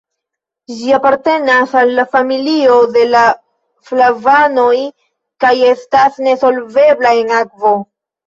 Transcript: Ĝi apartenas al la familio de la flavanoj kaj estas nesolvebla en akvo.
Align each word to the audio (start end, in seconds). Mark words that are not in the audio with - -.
Ĝi 0.77 0.93
apartenas 0.97 1.73
al 1.81 1.91
la 1.97 2.05
familio 2.13 2.77
de 2.95 3.03
la 3.09 3.21
flavanoj 3.89 4.73
kaj 5.45 5.53
estas 5.73 6.17
nesolvebla 6.29 7.13
en 7.21 7.35
akvo. 7.43 7.75